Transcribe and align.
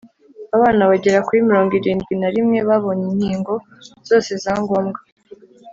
abana 0.55 0.81
bagera 0.91 1.23
kuri 1.25 1.39
mirongo 1.49 1.71
irindwi 1.79 2.13
na 2.21 2.29
rimwe 2.35 2.59
babonye 2.69 3.03
inkingo 3.11 3.53
zose 4.07 4.31
za 4.43 4.53
ngombwa. 4.63 4.99